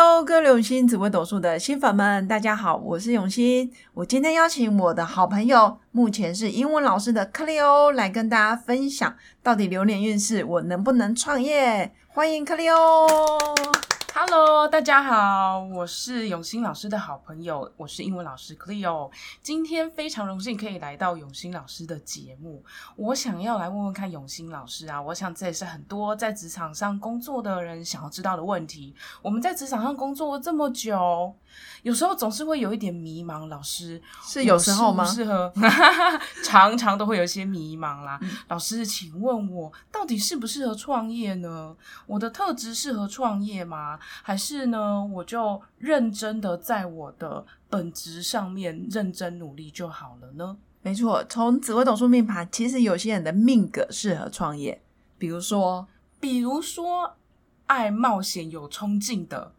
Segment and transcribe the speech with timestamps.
[0.00, 3.68] Hello，各位永新紫微斗数的新粉们，大家好，我是永新。
[3.94, 11.92] 我今天邀请我的好朋友，目前是英文老师的克利欧，来跟大家分享到底流年运势，我能不能创业？
[12.06, 13.08] 欢迎克利欧。
[14.20, 19.12] Hello，大家好，我是永新老师的好朋友，我是英文老师 Cleo。
[19.44, 22.64] 今天非常荣幸可以来到永新老师的节目。
[22.96, 28.92] 我想要来问问看永新老师啊，我想这也是很多在职场上工作的人想要知道的问题。
[29.22, 31.32] 我们在职场上工作了这么久，
[31.84, 33.46] 有时候总是会有一点迷茫。
[33.46, 35.04] 老师是有时候吗？
[35.04, 35.52] 适合，
[36.42, 38.18] 常常都会有一些迷茫啦。
[38.48, 41.76] 老师，请问我到底适不适合创业呢？
[42.08, 43.96] 我的特质适合创业吗？
[44.22, 50.56] 还是呢，我就认真的在我的本职上面认真努力就好了呢？
[50.82, 54.80] 没错，从紫微斗数命盘，其实有些人的命格适合创业，
[55.18, 55.86] 比如说，
[56.20, 57.16] 比如说
[57.66, 59.52] 爱冒险、有冲劲的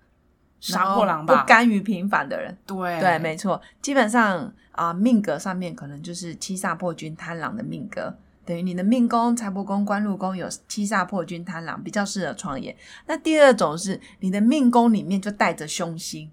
[0.59, 2.57] 杀破狼吧，不甘于平凡的人。
[2.65, 8.15] 对对，没错，基本上啊，命格上面可能就是七煞破军贪狼的命格。
[8.49, 12.75] 等于你的命宫、财帛宫、官禄宫有七煞破军贪狼，比较适合创业。
[13.05, 16.27] 那第二种是你的命宫里面就带着凶星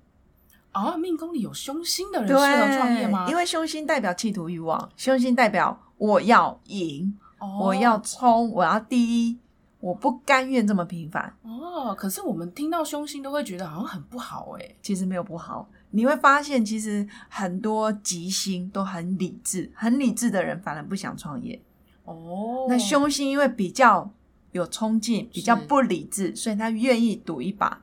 [0.73, 3.27] 哦，命宫里有凶星的人适合创业吗？
[3.29, 7.19] 因为凶星代表企图欲望，凶星代表我要赢，
[7.61, 9.37] 我要冲，我要第一，
[9.81, 11.31] 我不甘愿这么平凡。
[11.43, 15.69] 哦，可是我们听到凶星都会觉得好像很不好哎，其实没有不好。
[15.91, 21.61] 你会发现，其实很多吉星都很理智，很理智的人反而不想创业。
[22.07, 24.11] 哦，那凶星因为比较
[24.53, 27.83] 有冲劲，比较不理智，所以他愿意赌一把。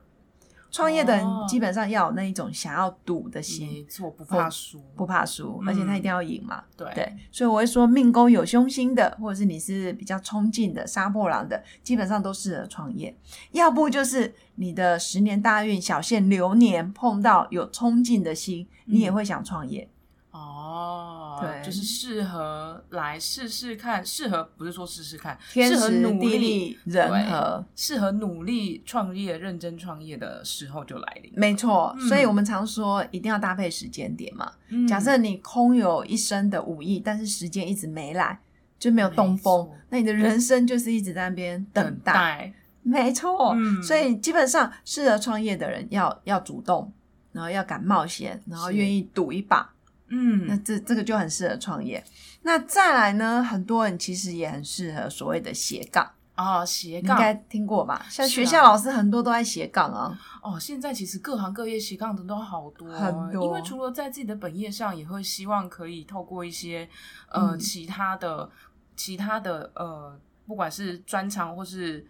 [0.72, 6.64] 创业的人基本上要有那一种想要赌的心，没错，不怕输，不怕输，而且他一定要赢嘛。
[6.76, 13.16] 对对，所以我会说，命宫有凶星的，或者是你是比较冲劲的杀破狼的，基本上都适合创业。
[13.52, 19.88] 要不就是你的十年大运小限流年碰到有冲劲的心，你也会想创业。
[20.34, 31.32] 哦，对，就是适合来试试看，适合不是说试试看，适合努力人和，适合努力创业、认真创业的时候就来临。
[31.36, 34.50] 没错，所以我们常说一定要搭配时间点嘛。
[34.88, 38.40] 假设你空有一身的武艺，但是时间一直没来，
[38.76, 42.52] 就没有东风，那你的人生就是一直在那边等待。
[42.82, 46.92] 没错，所以基本上适合创业的人要要主动，
[47.30, 49.70] 然后要敢冒险，然后愿意赌一把。
[50.16, 52.02] 嗯，那这这个就很适合创业。
[52.42, 58.06] 那再来呢，很多人其实也很适合所谓的斜杠啊，斜杠应该听过吧？
[58.08, 60.18] 像学校老师很多都在斜杠啊。
[60.42, 63.44] 哦，现在其实各行各业斜杠的都好多，很多。
[63.44, 66.88] 因为除了在自己的本业上，也会希望可以透过一些
[67.30, 68.48] 呃其他的、
[68.94, 72.06] 其他的呃，不管是专长或是。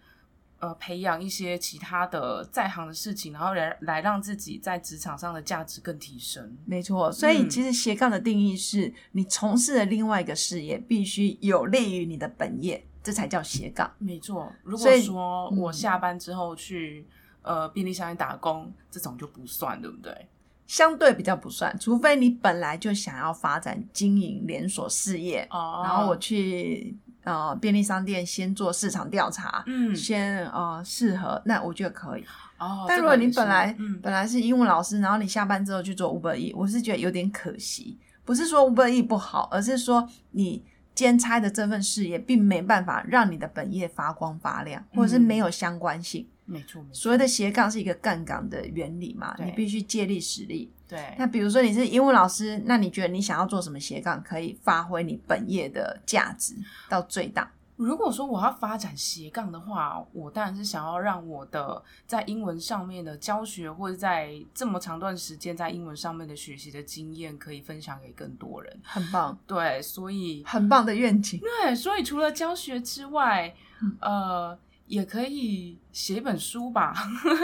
[0.65, 6.57] 呃，培养一些其他的在行的事情，然后来来让自己在职场上的价值更提升。
[6.65, 13.93] 没错，所以其实斜杠的定义是你从事的另外一个事业必须有利于你的本业，这才叫斜杠。
[13.99, 17.05] 没错，如果说我下班之后去
[17.43, 20.27] 呃便利商店打工，这种就不算，对不对？
[20.65, 26.97] 相对比较不算，除非你本来就想要发展经营连锁事业，然后我去。
[27.25, 32.23] 呃，便利商店先做市场调查，嗯，先呃适合，那我觉得可以。
[32.57, 37.99] 哦，但如果你本来本来是英文老师，然后你下班之后去做五百亿，我是觉得有点可惜。
[38.23, 46.25] 不是说五百亿不好，而是说你兼差的这份事业并没办法让你的本业发光发亮，或者是没有相关性。
[46.47, 50.71] 没错，所谓的斜杠是一个杠杆的原理嘛，你必须借力使力。
[50.87, 56.53] 对，那比如说你是英文老师，那你觉得你想要做什么斜杠，可以发挥你本业的价值
[56.87, 57.51] 到最大？
[57.77, 68.79] 如果说我要发展斜杠的话，我当然是想要让我的在英文上面的教学，或者在这么长段时间在英文上面的学习的经验，可以分享给更多人。
[68.83, 71.39] 很棒，对，所以很棒的愿景。
[71.39, 73.51] 对，所以除了教学之外，
[73.99, 74.55] 呃。
[74.87, 76.93] 也可以写一本书吧，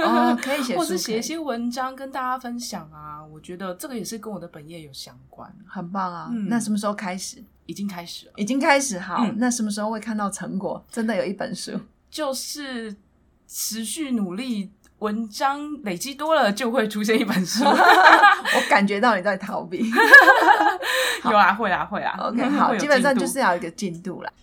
[0.05, 3.23] 哦，可以写， 或是写一些文章跟大家分享啊。
[3.25, 6.31] 我觉得这个也是跟我的本业有相关，很棒啊。
[6.47, 7.43] 那什么时候开始？
[7.67, 8.99] 已经开始了，已经开始。
[8.99, 10.83] 好，那什么时候会看到成果？
[10.91, 11.79] 真的有一本书，
[12.09, 12.93] 就是
[13.47, 17.63] 持续努力，文章累积多了就会出现一本书。
[17.65, 19.89] 我感觉到你在逃避，
[21.23, 22.17] 有啊，会啊，会啊。
[22.19, 24.33] OK，好，基本上就是要一个进度了。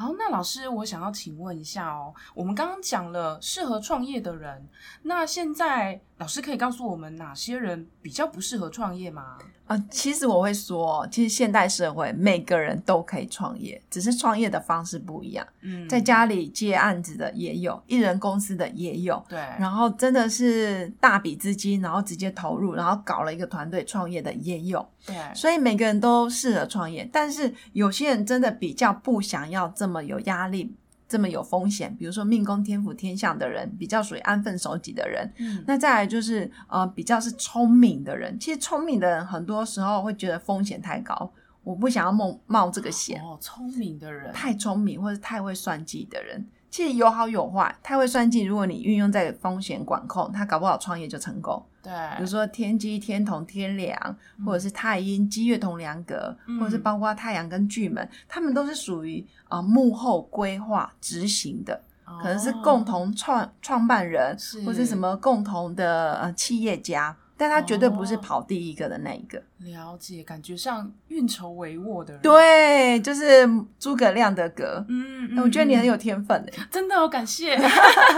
[0.00, 4.68] 好，那老师，我想要请问一下哦，我们刚刚讲了适合创业的人，
[5.02, 9.36] 那现在老师可以告诉我们哪些人比较不适合创业吗？
[9.68, 15.46] 啊，其实我会说，其实现代社会每个人都可以创业，只是创业的方式不一样。
[15.60, 19.22] 嗯，在家里接案子的也有，一人公司的也有。
[19.28, 24.84] 对，然后真的是大笔资金，然后直接投入，然后搞了一个团队创业的也有。
[25.06, 30.74] 对，所以每个人都适合创业，但是有些人真的比较不想要这么有压力。
[31.08, 35.32] 这么有风险，比如说命宫天府天相的人，比较属于安分守己的人。
[35.38, 38.38] 嗯，那再来就是呃，比较是聪明的人。
[38.38, 41.32] 其实聪明的人很多时候会觉得风险太高，
[41.64, 43.22] 我不想要冒冒这个险。
[43.22, 46.46] 哦，聪明的人，太聪明或者太会算计的人。
[46.70, 51.64] 其实有好有坏，他会算计，如果你运用在风险管控，他搞不好创业就成功。
[51.82, 61.80] 对，比如说天机、天同、天梁，或者是太阴、积月同梁格，或者是包括太阳跟巨门，他们都是属于啊幕后规划执行的，
[62.20, 64.36] 可能是共同创创办人，
[64.66, 67.16] 或是什么共同的呃企业家。
[67.38, 69.40] 但他绝对不是跑第一个的那一个。
[69.58, 72.20] 了解，感觉像运筹帷幄的人。
[72.20, 73.48] 对，就是
[73.78, 74.84] 诸葛亮的歌。
[74.88, 76.52] 嗯，我觉得你很有天分诶。
[76.68, 77.56] 真的，我感谢。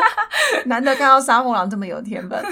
[0.67, 2.43] 难得看到沙破狼这么有天分。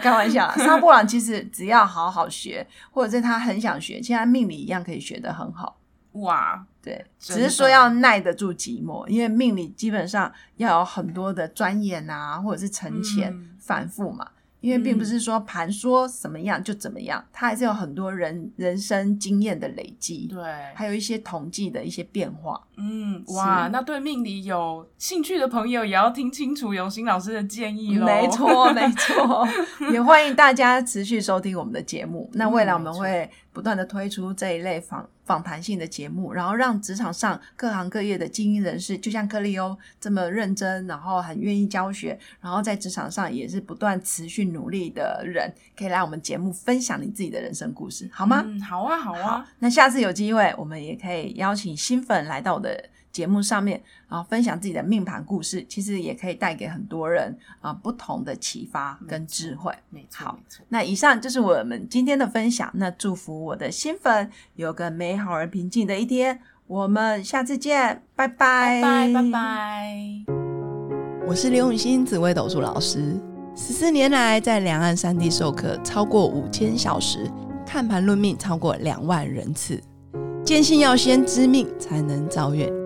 [0.00, 5.78] 开玩笑，沙破狼其实只要好好学，或者是他很想学，其实命理一样可以学得很好。
[6.12, 14.26] 哇，对，只是说要耐得住寂寞，因为命理基本上要有很多的钻研啊，或者是沉潜反复嘛。
[14.60, 20.42] 因为并不是说盘说怎么样就怎么样，它还是有很多人人生经验的累积，对，
[20.74, 22.60] 还有一些统计的一些变化。
[22.76, 28.06] 嗯，哇，那对命理有兴趣的朋友也要听清楚永新老师的建议喽。
[28.06, 29.46] 没错，没错，
[29.92, 32.28] 也欢迎大家持续收听我们的节目。
[32.34, 35.08] 那未来我们会不断的推出这一类访。
[35.26, 48.42] 访谈性的节目，然后让职场上各行各业的精英人士，就像克利欧这么认真，然后很愿意教学，然后在职场上也是不断持续努力的人，可以来我们节目分享你自己的人生故事，好吗？
[48.46, 49.46] 嗯，好啊，好啊。
[49.58, 52.88] 那下次有机会，我们也可以邀请新粉来到我的。
[53.16, 59.72] 节目上面，啊分享自己的命盘故事，其实也可以带给很多人啊不同的启发跟智慧。
[59.88, 60.62] 没错，没错。
[60.68, 62.70] 那以上就是我们今天的分享。
[62.74, 66.38] 那祝福我的新粉有个美好而平静的一天。
[66.66, 69.96] 我们下次见，拜拜，拜拜，拜拜。
[71.26, 73.18] 我是刘永新紫薇斗数老师，
[73.54, 77.30] 十四年来在两岸三地授课超过五千小时，
[77.64, 79.80] 看盘论命超过两万人次，
[80.44, 82.85] 坚信要先知命才能造运。